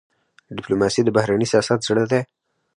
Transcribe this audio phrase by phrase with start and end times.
[0.57, 2.21] ډيپلوماسي د بهرني سیاست زړه دی.